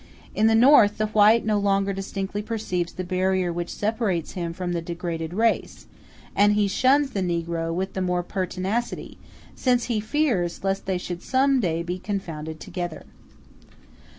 [0.33, 4.73] In the North the white no longer distinctly perceives the barrier which separates him from
[4.73, 5.85] the degraded race,
[6.35, 9.19] and he shuns the negro with the more pertinacity,
[9.55, 13.05] since he fears lest they should some day be confounded together.